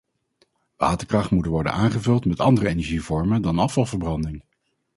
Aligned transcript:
Waterkracht 0.77 1.31
moet 1.31 1.45
worden 1.45 1.71
aangevuld 1.71 2.25
met 2.25 2.39
andere 2.39 2.67
energievormen 2.67 3.41
dan 3.41 3.59
afvalverbranding. 3.59 4.43